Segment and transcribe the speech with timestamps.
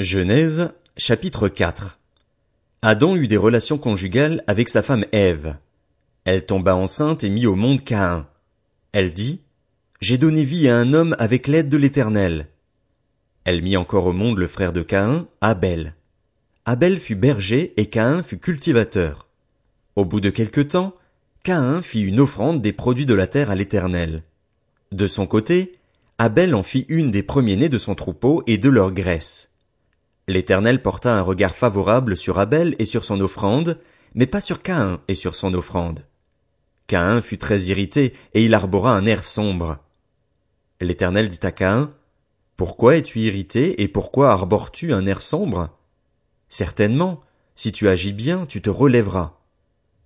[0.00, 2.00] Genèse, chapitre 4
[2.80, 5.58] Adam eut des relations conjugales avec sa femme Ève.
[6.24, 8.26] Elle tomba enceinte et mit au monde Caïn.
[8.92, 9.42] Elle dit,
[10.00, 12.46] J'ai donné vie à un homme avec l'aide de l'Éternel.
[13.44, 15.94] Elle mit encore au monde le frère de Caïn, Abel.
[16.64, 19.28] Abel fut berger et Caïn fut cultivateur.
[19.96, 20.94] Au bout de quelque temps,
[21.44, 24.22] Caïn fit une offrande des produits de la terre à l'Éternel.
[24.92, 25.74] De son côté,
[26.16, 29.49] Abel en fit une des premiers-nés de son troupeau et de leur graisse.
[30.30, 33.80] L'Éternel porta un regard favorable sur Abel et sur son offrande,
[34.14, 36.06] mais pas sur Caïn et sur son offrande.
[36.86, 39.78] Caïn fut très irrité, et il arbora un air sombre.
[40.80, 41.92] L'Éternel dit à Caïn,
[42.56, 45.76] Pourquoi es-tu irrité, et pourquoi arbores-tu un air sombre?
[46.48, 47.22] Certainement,
[47.56, 49.36] si tu agis bien, tu te relèveras.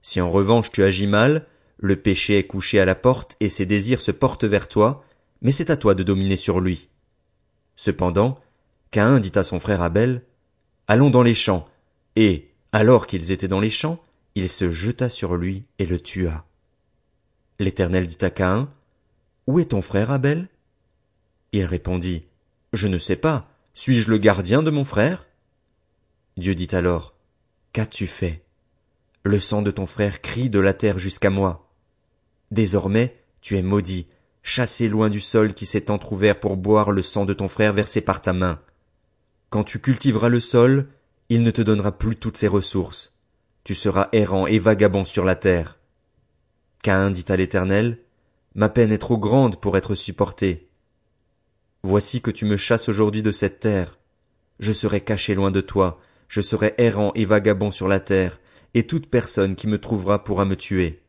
[0.00, 1.44] Si en revanche tu agis mal,
[1.76, 5.04] le péché est couché à la porte et ses désirs se portent vers toi,
[5.42, 6.88] mais c'est à toi de dominer sur lui.
[7.76, 8.38] Cependant,
[8.94, 10.22] Caïn dit à son frère Abel,
[10.86, 11.68] Allons dans les champs,
[12.14, 14.00] et, alors qu'ils étaient dans les champs,
[14.36, 16.44] il se jeta sur lui et le tua.
[17.58, 18.70] L'Éternel dit à Caïn,
[19.48, 20.46] Où est ton frère Abel?
[21.50, 22.26] Il répondit,
[22.72, 25.26] Je ne sais pas, suis-je le gardien de mon frère?
[26.36, 27.16] Dieu dit alors,
[27.72, 28.44] Qu'as-tu fait?
[29.24, 31.68] Le sang de ton frère crie de la terre jusqu'à moi.
[32.52, 34.06] Désormais, tu es maudit,
[34.44, 38.00] chassé loin du sol qui s'est entr'ouvert pour boire le sang de ton frère versé
[38.00, 38.60] par ta main.
[39.54, 40.88] Quand tu cultiveras le sol,
[41.28, 43.12] il ne te donnera plus toutes ses ressources.
[43.62, 45.78] Tu seras errant et vagabond sur la terre.
[46.82, 48.00] Caïn dit à l'Éternel,
[48.56, 50.66] Ma peine est trop grande pour être supportée.
[51.84, 54.00] Voici que tu me chasses aujourd'hui de cette terre.
[54.58, 58.40] Je serai caché loin de toi, je serai errant et vagabond sur la terre,
[58.74, 61.00] et toute personne qui me trouvera pourra me tuer.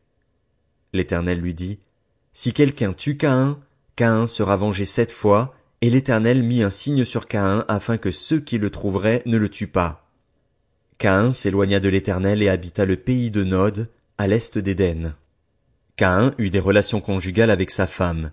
[0.92, 1.80] L'Éternel lui dit,
[2.32, 3.58] si quelqu'un tue Caïn,
[3.96, 8.40] Caïn sera vengé sept fois, et l'Éternel mit un signe sur Caïn afin que ceux
[8.40, 10.08] qui le trouveraient ne le tuent pas.
[10.98, 13.88] Caïn s'éloigna de l'Éternel et habita le pays de Nod,
[14.18, 15.14] à l'est d'Éden.
[15.96, 18.30] Caïn eut des relations conjugales avec sa femme.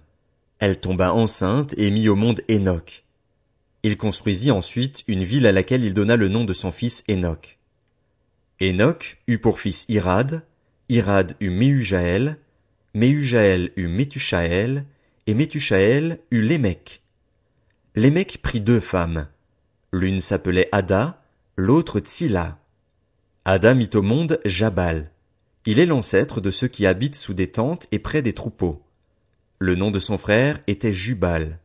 [0.60, 3.04] Elle tomba enceinte et mit au monde Enoch.
[3.84, 7.60] Il construisit ensuite une ville à laquelle il donna le nom de son fils Enoch.
[8.62, 10.46] Enoch eut pour fils Irad,
[10.88, 12.38] Irad eut Méhujaël,
[12.94, 14.86] Méhujaël eut Métushaël,
[15.28, 17.03] et Métushaël eut Lémec.
[17.96, 19.28] Lémec prit deux femmes.
[19.92, 21.22] L'une s'appelait Ada,
[21.58, 22.58] l'autre Tsila.
[23.46, 25.12] Ada mit au monde Jabal.
[25.68, 28.82] Il est l'ancêtre de ceux qui habitent sous des tentes et près des troupeaux.
[29.60, 31.60] Le nom de son frère était Jubal.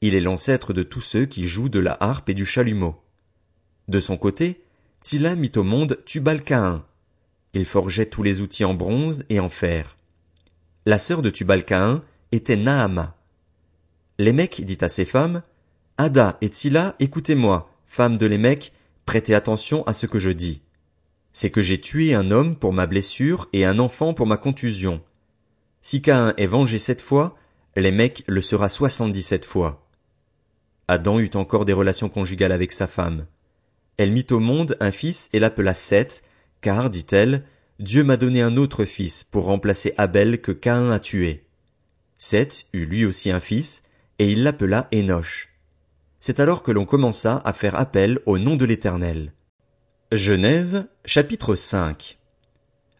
[0.00, 3.00] Il est l'ancêtre de tous ceux qui jouent de la harpe et du chalumeau.
[3.86, 4.64] De son côté,
[5.00, 6.84] Tsila mit au monde Tubal-Caïn.
[7.54, 9.96] Il forgeait tous les outils en bronze et en fer.
[10.86, 12.02] La sœur de Tubal-Caïn
[12.32, 13.16] était Naama.
[14.18, 15.42] Lémec dit à ses femmes,
[16.02, 18.72] Ada et Tsila, écoutez-moi, femmes de Lémec,
[19.06, 20.60] prêtez attention à ce que je dis.
[21.32, 25.00] C'est que j'ai tué un homme pour ma blessure et un enfant pour ma contusion.
[25.80, 27.36] Si Caïn est vengé sept fois,
[27.76, 29.86] Lémec le sera soixante-dix-sept fois.
[30.88, 33.26] Adam eut encore des relations conjugales avec sa femme.
[33.96, 36.24] Elle mit au monde un fils et l'appela Seth,
[36.62, 37.44] car, dit-elle,
[37.78, 41.44] Dieu m'a donné un autre fils pour remplacer Abel que Caïn a tué.
[42.18, 43.84] Seth eut lui aussi un fils,
[44.18, 44.88] et il l'appela.
[46.24, 49.32] C'est alors que l'on commença à faire appel au nom de l'Éternel.
[50.12, 52.16] Genèse, chapitre 5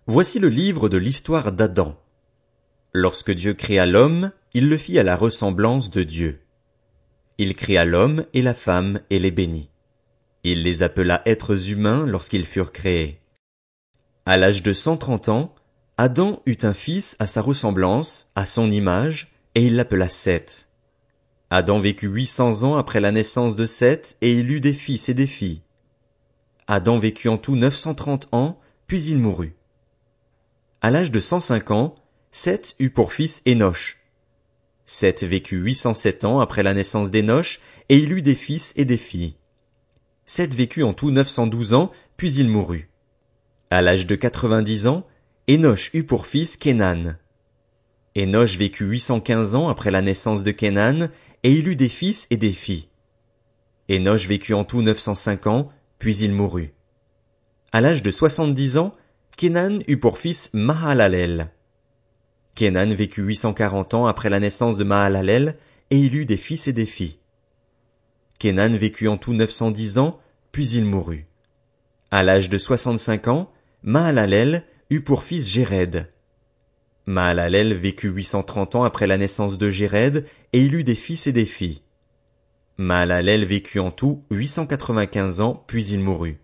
[0.08, 1.96] Voici le livre de l'histoire d'Adam.
[2.92, 6.40] Lorsque Dieu créa l'homme, il le fit à la ressemblance de Dieu.
[7.38, 9.70] Il créa l'homme et la femme et les bénit.
[10.42, 13.20] Il les appela êtres humains lorsqu'ils furent créés.
[14.26, 15.54] À l'âge de cent trente ans,
[15.96, 20.66] Adam eut un fils à sa ressemblance, à son image, et il l'appela Seth.
[21.54, 25.10] Adam vécut huit cents ans après la naissance de Seth, et il eut des fils
[25.10, 25.60] et des filles.
[26.66, 29.54] Adam vécut en tout neuf cent trente ans, puis il mourut.
[30.80, 31.94] À l'âge de cent cinq ans,
[32.30, 33.98] Seth eut pour fils Enoch.
[34.86, 37.60] Seth vécut huit cent sept ans après la naissance d'Enoch,
[37.90, 39.36] et il eut des fils et des filles.
[40.24, 42.88] Seth vécut en tout neuf cent douze ans, puis il mourut.
[43.68, 45.06] À l'âge de quatre-vingt-dix ans,
[45.50, 47.16] Enoch eut pour fils Kenan.
[48.16, 51.08] Enoch vécut huit cent quinze ans après la naissance de Kenan,
[51.42, 52.88] et il eut des fils et des filles.
[53.90, 56.74] Enoch vécut en tout neuf cent cinq ans, puis il mourut.
[57.72, 58.94] À l'âge de soixante-dix ans,
[59.36, 61.50] Kenan eut pour fils Mahalalel.
[62.54, 65.56] Kenan vécut huit cent quarante ans après la naissance de Mahalalel,
[65.90, 67.18] et il eut des fils et des filles.
[68.38, 70.20] Kenan vécut en tout neuf cent dix ans,
[70.52, 71.26] puis il mourut.
[72.10, 73.50] À l'âge de soixante-cinq ans,
[73.82, 76.11] Mahalalel eut pour fils Jéred.
[77.06, 80.94] Mahalalel vécut huit cent trente ans après la naissance de Jéred, et il eut des
[80.94, 81.82] fils et des filles.
[82.78, 86.40] Mahalalel vécut en tout 895 ans, puis il mourut.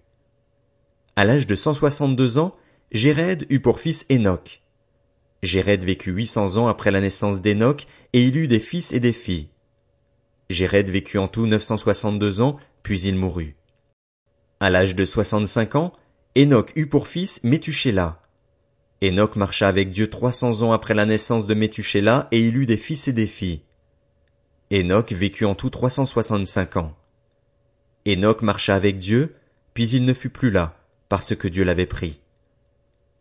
[1.16, 2.56] À l'âge de 162 ans,
[2.90, 4.62] Jéred eut pour fils Enoch.
[5.43, 9.12] Jéred vécut 800 ans après la naissance d'Enoch, et il eut des fils et des
[9.12, 9.49] filles.
[10.50, 13.56] Jéred vécut en tout 962 ans, puis il mourut.
[14.60, 15.93] À l'âge de 65 ans,
[16.37, 18.20] Enoch eut pour fils Métuchéla.
[19.03, 22.77] Enoch marcha avec Dieu 300 ans après la naissance de Métuchéla, et il eut des
[22.77, 23.62] fils et des filles.
[24.73, 26.97] Enoch vécut en tout 365 ans.
[28.06, 29.37] Enoch marcha avec Dieu,
[29.73, 30.77] puis il ne fut plus là,
[31.09, 32.21] parce que Dieu l'avait pris.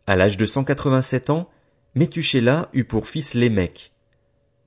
[0.06, 1.48] À l'âge de 187 ans,
[1.94, 3.92] Métuchéla eut pour fils Lémec.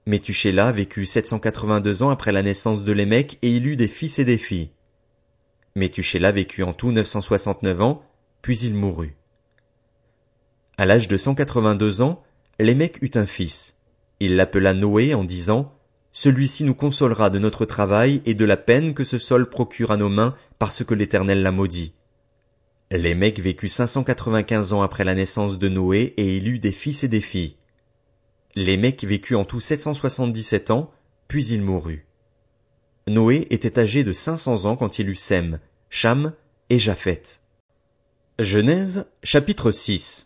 [0.05, 4.25] Métuchéla vécut 782 ans après la naissance de Lémec et il eut des fils et
[4.25, 4.71] des filles.
[5.75, 8.03] Métuchéla vécut en tout 969 ans,
[8.41, 9.15] puis il mourut.
[10.81, 12.23] À l'âge de 182 ans,
[12.57, 13.75] Lémec eut un fils.
[14.19, 15.77] Il l'appela Noé en disant,
[16.11, 19.97] Celui-ci nous consolera de notre travail et de la peine que ce sol procure à
[19.97, 21.93] nos mains parce que l'Éternel l'a maudit.
[22.89, 27.07] Lémec vécut 595 ans après la naissance de Noé et il eut des fils et
[27.07, 27.57] des filles.
[28.55, 30.89] Lémec vécut en tout 777 ans,
[31.27, 32.07] puis il mourut.
[33.07, 35.59] Noé était âgé de 500 ans quand il eut Sem,
[35.91, 36.33] Cham
[36.71, 37.43] et Japheth.
[38.39, 40.25] Genèse, chapitre 6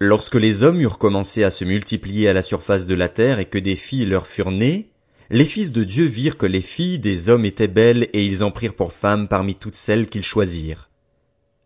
[0.00, 3.46] Lorsque les hommes eurent commencé à se multiplier à la surface de la terre et
[3.46, 4.90] que des filles leur furent nées,
[5.30, 8.52] les fils de Dieu virent que les filles des hommes étaient belles et ils en
[8.52, 10.88] prirent pour femmes parmi toutes celles qu'ils choisirent.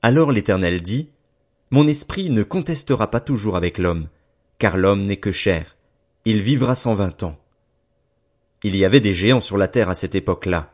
[0.00, 1.10] Alors l'Éternel dit,
[1.70, 4.08] Mon esprit ne contestera pas toujours avec l'homme,
[4.58, 5.76] car l'homme n'est que chair,
[6.24, 7.38] il vivra cent vingt ans.
[8.64, 10.72] Il y avait des géants sur la terre à cette époque-là.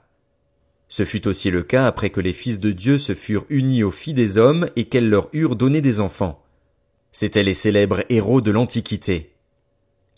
[0.89, 3.91] Ce fut aussi le cas après que les fils de Dieu se furent unis aux
[3.91, 6.43] filles des hommes et qu'elles leur eurent donné des enfants.
[7.21, 9.33] C'étaient les célèbres héros de l'Antiquité.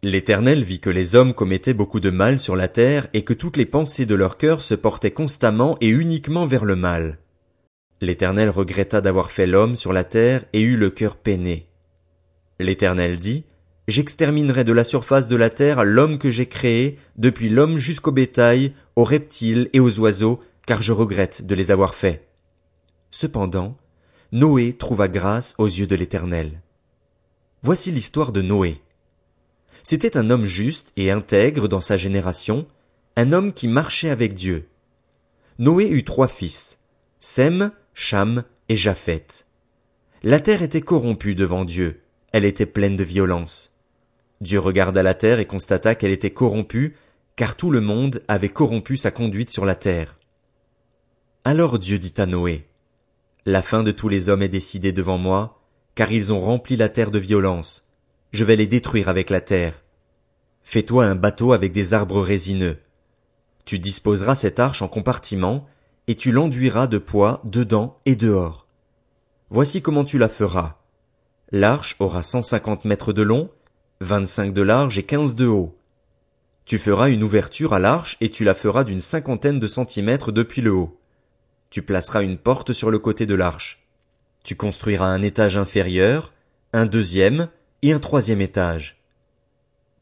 [0.02, 3.56] L'Éternel vit que les hommes commettaient beaucoup de mal sur la terre et que toutes
[3.56, 7.16] les pensées de leur cœur se portaient constamment et uniquement vers le mal.
[8.02, 11.68] L'Éternel regretta d'avoir fait l'homme sur la terre et eut le cœur peiné.
[12.58, 13.44] L'Éternel dit,
[13.88, 18.74] J'exterminerai de la surface de la terre l'homme que j'ai créé, depuis l'homme jusqu'au bétail,
[18.94, 22.28] aux reptiles et aux oiseaux, car je regrette de les avoir faits.
[23.10, 23.78] Cependant,
[24.32, 26.60] Noé trouva grâce aux yeux de l'Éternel.
[27.62, 28.80] Voici l'histoire de Noé.
[29.82, 32.66] C'était un homme juste et intègre dans sa génération,
[33.16, 34.66] un homme qui marchait avec Dieu.
[35.58, 36.78] Noé eut trois fils,
[37.18, 39.46] Sem, Cham et Japheth.
[40.22, 42.00] La terre était corrompue devant Dieu,
[42.32, 43.74] elle était pleine de violence.
[44.40, 46.96] Dieu regarda la terre et constata qu'elle était corrompue,
[47.36, 50.18] car tout le monde avait corrompu sa conduite sur la terre.
[51.44, 52.68] Alors Dieu dit à Noé,
[53.44, 55.59] La fin de tous les hommes est décidée devant moi,
[56.00, 57.86] car ils ont rempli la terre de violence.
[58.32, 59.84] Je vais les détruire avec la terre.
[60.62, 62.78] Fais-toi un bateau avec des arbres résineux.
[63.66, 65.66] Tu disposeras cette arche en compartiments,
[66.06, 68.66] et tu l'enduiras de poids dedans et dehors.
[69.50, 70.78] Voici comment tu la feras.
[71.52, 73.50] L'arche aura cent cinquante mètres de long,
[74.00, 75.76] vingt-cinq de large et quinze de haut.
[76.64, 80.62] Tu feras une ouverture à l'arche et tu la feras d'une cinquantaine de centimètres depuis
[80.62, 80.98] le haut.
[81.68, 83.86] Tu placeras une porte sur le côté de l'arche.
[84.42, 86.32] Tu construiras un étage inférieur,
[86.72, 87.48] un deuxième
[87.82, 89.00] et un troisième étage.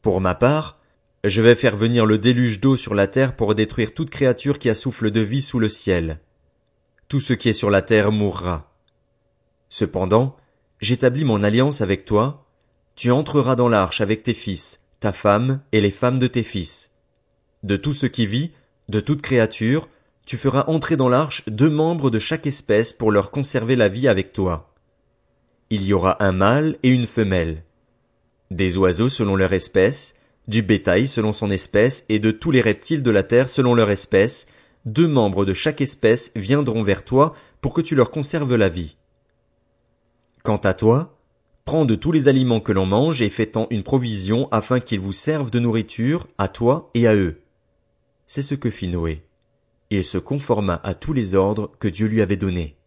[0.01, 0.79] Pour ma part,
[1.25, 4.69] je vais faire venir le déluge d'eau sur la terre pour détruire toute créature qui
[4.69, 6.19] a souffle de vie sous le ciel.
[7.09, 8.71] Tout ce qui est sur la terre mourra.
[9.67, 10.37] Cependant,
[10.79, 12.45] j'établis mon alliance avec toi,
[12.95, 16.91] tu entreras dans l'arche avec tes fils, ta femme et les femmes de tes fils.
[17.63, 18.51] De tout ce qui vit,
[18.87, 19.89] de toute créature,
[20.29, 24.07] tu feras entrer dans l'arche deux membres de chaque espèce pour leur conserver la vie
[24.07, 24.71] avec toi.
[25.71, 27.63] Il y aura un mâle et une femelle.
[28.51, 30.13] Des oiseaux selon leur espèce,
[30.47, 33.89] du bétail selon son espèce et de tous les reptiles de la terre selon leur
[33.89, 34.45] espèce,
[34.85, 38.97] deux membres de chaque espèce viendront vers toi pour que tu leur conserves la vie.
[40.43, 41.17] Quant à toi,
[41.65, 45.11] prends de tous les aliments que l'on mange et fais-en une provision afin qu'ils vous
[45.11, 47.41] servent de nourriture à toi et à eux.
[48.27, 49.23] C'est ce que fit Noé.
[49.91, 52.78] Il se conforma à tous les ordres que Dieu lui avait donnés.